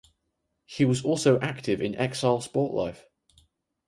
He 0.65 0.83
was 0.83 1.05
also 1.05 1.39
active 1.41 1.79
in 1.79 1.93
exile 1.95 2.41
sport 2.41 2.73
life. 2.73 3.05